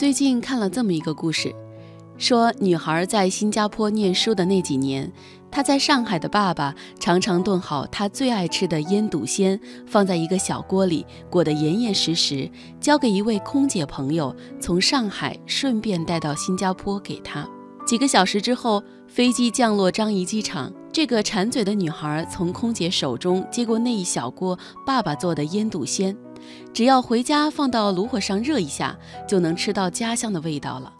[0.00, 1.54] 最近看了这么一个故事，
[2.16, 5.12] 说女孩在新加坡念书的那几年，
[5.50, 12.50] 她在上海的爸爸常常炖好她最爱吃的腌笃鲜，放在一个小锅里裹得严严实实，
[12.80, 17.46] 交给一位空姐朋友从上海顺便带到新加坡给她。
[17.86, 26.16] 几个小时之后，飞机降落樟宜机场，这个馋嘴的女孩从空姐手中接过那一小锅爸爸做的腌笃鲜。
[26.72, 28.98] 只要回家放到炉火上热一下，
[29.28, 30.92] 就能吃到家乡的味道了。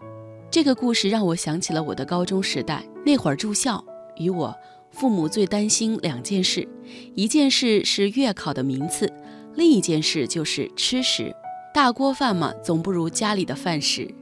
[0.49, 3.83] 这个故事让我想起了我的高中时代，那会儿住校，
[4.17, 4.53] 与我
[4.91, 6.67] 父母最担心两件事：
[7.15, 9.11] 一件事是月考的名次，
[9.55, 11.33] 另一件事就是吃食。
[11.73, 14.13] 大锅饭嘛，总不如家里的饭食。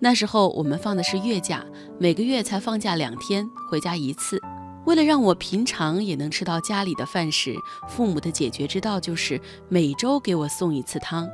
[0.00, 1.64] 那时候我们放的是月假，
[1.98, 4.40] 每个月才放假两天，回家一次。
[4.84, 7.54] 为了让我平常也能吃到家里的饭食，
[7.88, 11.28] 父母的解决之道就是每周给我送一次汤。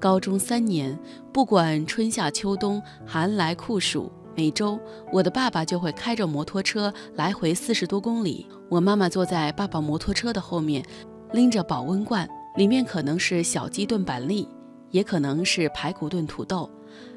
[0.00, 0.98] 高中三年，
[1.32, 4.78] 不管春夏秋冬、寒来酷暑，每周
[5.12, 8.46] 我的爸爸就会开着摩托车来回四十多公里。
[8.68, 10.84] 我妈妈坐在爸爸摩托车的后面，
[11.32, 14.48] 拎着保温罐，里面可能是小鸡炖板栗，
[14.90, 16.68] 也可能是排骨炖土豆，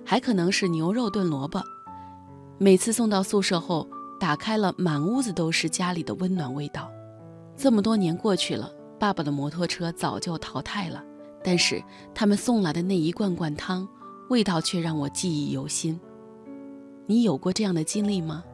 [0.05, 1.61] 还可能是牛肉炖萝卜。
[2.57, 3.87] 每次送到宿舍后，
[4.23, 6.89] 打开了，满屋子都是家里的温暖味道。
[7.57, 11.03] 这么多年过去了，爸爸的摩托车早就淘汰了，
[11.43, 11.83] 但是
[12.15, 13.85] 他们送来的那一罐罐汤，
[14.29, 15.99] 味道却让我记忆犹新。
[17.05, 18.45] 你有过这样的经历吗？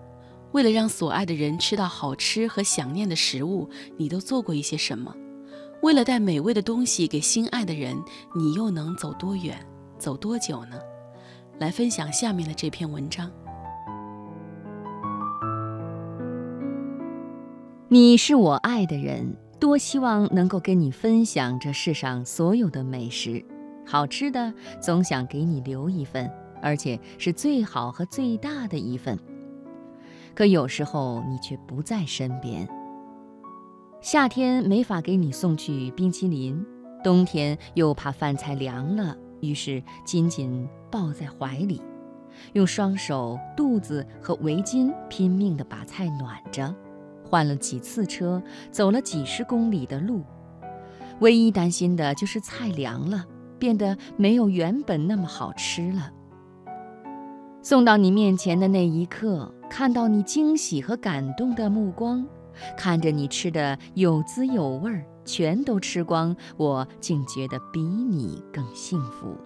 [0.53, 5.15] 为了让所爱的人吃到好吃和想念的食物，你都做过一些什么？
[5.83, 7.95] 为了带美味的东西给心爱的人，
[8.35, 9.55] 你又能走多远，
[9.99, 10.79] 走多久呢？
[11.59, 13.31] 来分享下面的这篇文章。
[17.91, 23.43] 你是我爱的人，多希望能够跟你分享这世上所有的美食，
[23.83, 29.17] 好吃的总想给你留一份，而且是最好和最大的一份。
[30.35, 32.69] 可有时候你却不在身边，
[34.01, 36.63] 夏天没法给你送去冰淇淋，
[37.03, 41.81] 冬天又怕饭菜凉了，于是紧紧抱在怀里，
[42.53, 46.71] 用双手、肚子和围巾拼命地把菜暖着。
[47.29, 48.41] 换了几次车，
[48.71, 50.23] 走了几十公里的路，
[51.19, 53.23] 唯一担心的就是菜凉了，
[53.59, 56.11] 变得没有原本那么好吃了。
[57.61, 62.25] 送到你面前的那一刻，看到你惊喜和感动的目光，
[62.75, 69.37] 看着你吃的有滋有味儿，全都吃光，我竟觉得比你更幸福。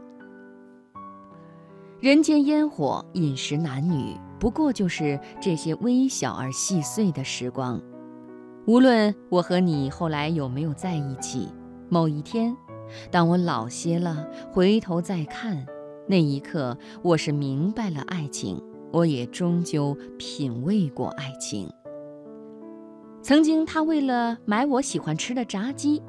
[1.99, 4.15] 人间烟火，饮食男女。
[4.43, 7.81] 不过就是这些微小而细碎的时光，
[8.67, 11.47] 无论我和你后来有没有在一起，
[11.87, 12.53] 某一天，
[13.09, 15.65] 当我老些了，回头再看，
[16.09, 18.61] 那一刻，我是明白了爱情，
[18.91, 21.71] 我也终究品味过爱情。
[23.21, 26.03] 曾经，他为了买我喜欢吃的炸鸡，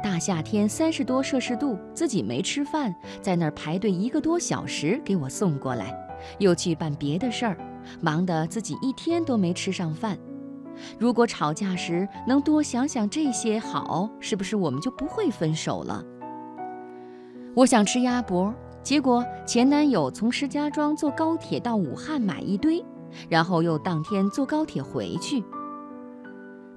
[0.00, 5.92] 大夏天三十多摄氏度，自己没吃饭，在那儿排队一个多小时给我送过来，
[6.38, 7.56] 又去办别的事儿。
[8.00, 10.18] 忙得自己一天都没吃上饭。
[10.98, 16.02] 如果吵架时能多想想这些好，是不是我们就不会分手了？
[17.54, 22.82] 我想吃鸭脖，结果前男友从石家庄坐高铁到武汉买一堆，
[23.28, 25.44] 然后又当天坐高铁回去。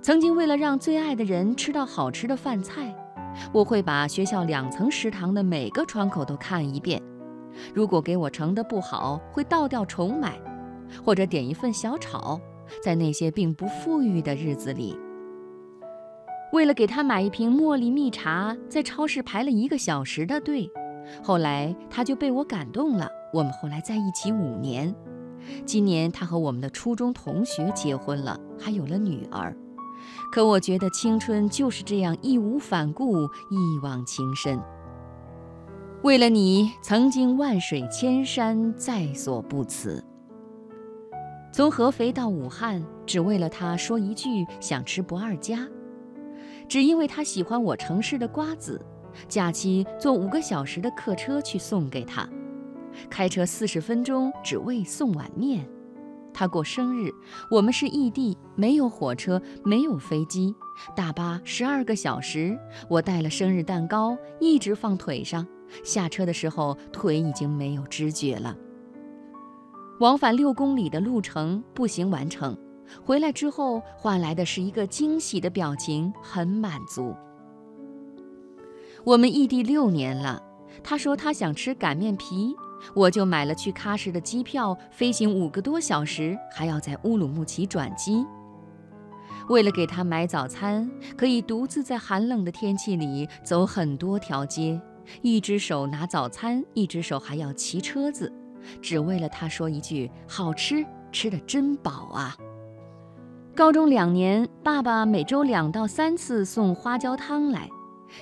[0.02, 2.94] 曾经为了让最爱的人吃到好吃的饭菜，
[3.54, 7.02] 我会把学校两层食堂的每个窗口都看一遍。
[7.74, 10.38] 如果给我盛的不好，会倒掉重买。
[11.02, 12.40] 或者点一份小炒，
[12.84, 14.98] 在那些并不富裕的日子里，
[16.52, 20.70] 为了给他买一瓶茉莉蜜茶，在超市排了一个小时的队。
[21.22, 24.94] 后来他就被我感动了，我们后来在一起五年。
[25.66, 29.56] 今年他和我们的初中同学结婚了，还有了女儿。
[30.32, 34.60] 可我觉得青春就是这样义无反顾、一往情深。
[36.04, 40.04] 为了你，曾经万水千山，在所不辞。
[41.54, 44.28] 从合肥到武汉，只为了他说一句
[44.60, 45.68] 想吃不二家，
[46.68, 48.84] 只因为他喜欢我城市的瓜子。
[49.30, 52.28] 假期坐五个小时的客车去送给他，
[53.08, 55.64] 开车四十分钟只为送碗面。
[56.34, 57.12] 他过生日，
[57.52, 60.56] 我们是异地，没有火车，没有飞机，
[60.96, 62.58] 大巴十二个小时。
[62.90, 65.46] 我带了生日蛋糕，一直放腿上。
[65.84, 68.58] 下车的时候，腿已经没有知觉了。
[70.00, 72.58] 往返六公里的路程步行完成，
[73.06, 77.16] 回来之后换来的是一个惊喜的表情，很满足。
[79.06, 80.42] 我们异地六年了，
[80.84, 82.56] 他说他想吃擀面皮，
[82.96, 88.26] 我就买了去喀什的机票，飞行五个多小时，还要在乌鲁木齐转机。
[89.50, 94.82] 为了给他买早餐，可以独自在寒冷的天气里走很多条街，
[95.22, 98.32] 一只手拿早餐，一只手还要骑车子，
[98.82, 102.36] 只为了他说一句“好吃，吃的真饱啊”。
[103.56, 107.70] 高中两年，爸爸每周两到三次送花椒汤来，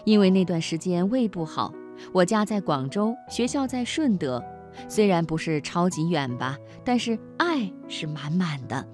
[0.03, 1.73] 因为那段时间胃不好。
[2.11, 4.43] 我家在广州，学校在顺德，
[4.89, 8.85] 虽然不是超级远吧，但是爱是满满的，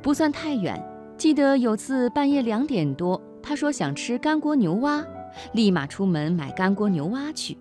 [0.00, 0.82] 不算太远。
[1.18, 5.04] 记得有次半夜两点多，他说想吃干锅牛蛙，
[5.52, 7.58] 立马出门买干锅牛蛙去。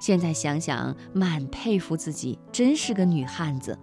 [0.00, 3.78] 现在想想，蛮佩服自己，真是个女汉子。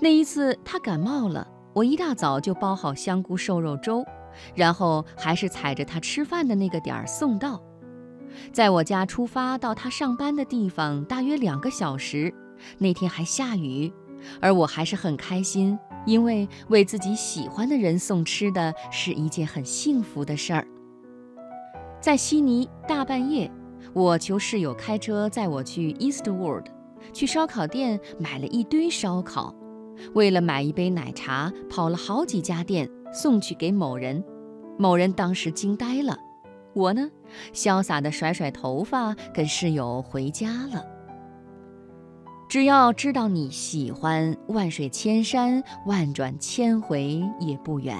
[0.00, 4.04] 那一次他感冒了，我一大早就煲好香菇瘦肉粥，
[4.54, 7.62] 然后还是踩着他吃饭的那个点儿送到。
[8.50, 12.32] 在我家出发到他上班的地方大约两个小时，
[12.78, 13.92] 那天还下雨，
[14.40, 20.66] 而我还是很开心，因为为自己喜欢的人送吃的是一件很幸福的事儿。
[22.00, 23.48] 在悉尼大半夜，
[23.92, 26.64] 我求室友开车载我去 Eastwood，
[27.12, 29.54] 去烧烤店买了一堆烧烤，
[30.14, 34.24] 为了买一杯奶茶，跑了好几家店送去给某人，
[34.78, 36.16] 某人当时惊呆了。
[36.74, 37.10] 我呢，
[37.52, 40.82] 潇洒地甩甩头发，跟室友回家了。
[42.48, 47.96] 只要知道你喜欢，万水千山，万转千回也不远。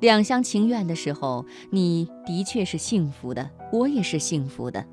[0.00, 4.84] 两厢情愿的时候，你的确是幸福的，我也是幸福的。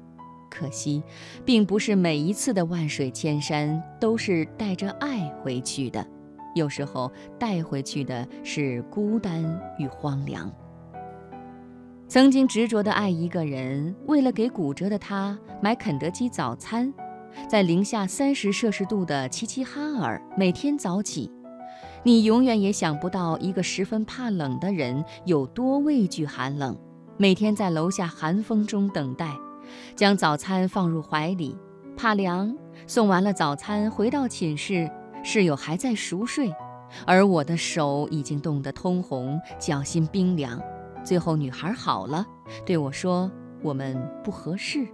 [0.50, 1.02] 可惜，
[1.46, 6.06] 并不是每一次的万水千山都是带着爱回去的，
[6.56, 10.52] 有时候带回去的是孤单与荒凉。
[12.08, 16.94] 曾经执着地爱一个人，为了给骨折的他买肯德基早餐，
[17.50, 21.32] 在零下三十摄氏度的齐齐哈尔每天早起，
[22.04, 26.76] 你永远也想不到一个十分怕冷的人有多畏惧寒冷，
[27.18, 29.38] 每天在楼下寒风中等待，
[29.96, 31.56] 将早餐放入怀里，
[31.96, 32.56] 怕凉。
[32.88, 34.90] 送完了早餐回到寝室，
[35.24, 36.52] 室友还在熟睡，
[37.06, 40.60] 而我的手已经冻得通红，脚心冰凉。
[41.04, 42.26] 最后，女孩好了，
[42.66, 43.30] 对我说
[43.62, 44.88] ：“我们不合适。”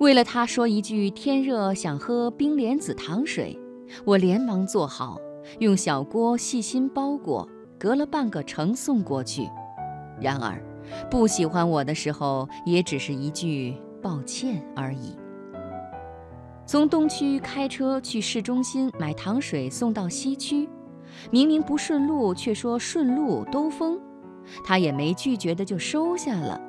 [0.00, 3.56] 为了她说一句“天热想喝冰莲子糖水”，
[4.04, 5.20] 我连忙做好，
[5.58, 7.48] 用小锅细心包裹，
[7.78, 9.48] 隔了半个城送过去。
[10.20, 10.62] 然而，
[11.10, 15.16] 不喜欢我的时候，也只是一句抱歉而已。
[16.66, 20.68] 从东区开车去市中心买糖水，送到西区，
[21.30, 24.00] 明明不顺路，却说顺路兜风。
[24.64, 26.60] 他也没拒绝的就收下了，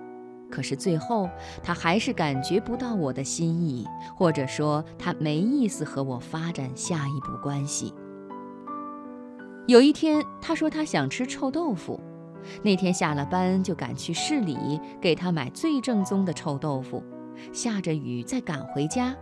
[0.50, 1.30] 可是最后
[1.63, 3.86] 他还是感觉不到我的心意，
[4.18, 7.94] 或者说他没意思和我发展下一步关系。
[9.67, 12.00] 有一天，他说他想吃臭豆腐，
[12.62, 17.03] 那天下了班就赶去市里给他买最正宗的臭豆腐，
[17.51, 19.15] 下着雨再赶回家。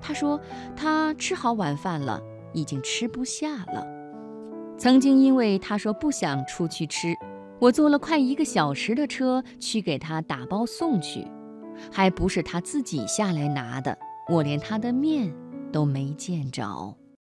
[0.00, 0.40] 他说
[0.76, 2.20] 他吃好晚饭了，
[2.52, 3.86] 已经吃不下了。
[4.76, 7.14] 曾经因为他说不想出去吃。
[7.60, 11.26] 我坐了快一个小时的车去给他打包送去，
[11.90, 13.96] 还不是他自己下来拿的，
[14.28, 15.32] 我连他的面
[15.72, 16.96] 都没见着。